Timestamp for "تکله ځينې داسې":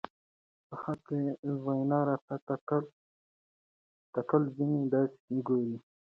4.13-5.35